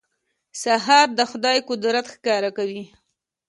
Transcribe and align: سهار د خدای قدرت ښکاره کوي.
سهار 0.61 1.07
د 1.19 1.21
خدای 1.31 1.57
قدرت 1.69 2.05
ښکاره 2.13 2.49
کوي. 2.57 2.83